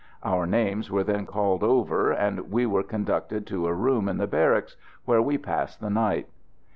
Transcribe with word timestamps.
Our 0.23 0.47
names 0.47 0.89
were 0.89 1.03
then 1.03 1.27
called 1.27 1.61
over, 1.63 2.09
and 2.09 2.49
we 2.51 2.65
were 2.65 2.81
conducted 2.81 3.45
to 3.45 3.67
a 3.67 3.73
room 3.75 4.09
in 4.09 4.17
the 4.17 4.25
barracks 4.25 4.75
where 5.05 5.21
we 5.21 5.37
passed 5.37 5.79
the 5.79 5.91
night. 5.91 6.27